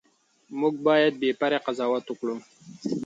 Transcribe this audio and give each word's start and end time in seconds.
موږ 0.59 0.73
باید 0.87 1.13
بې 1.21 1.31
پرې 1.39 1.57
قضاوت 1.65 2.05
وکړو. 2.07 2.35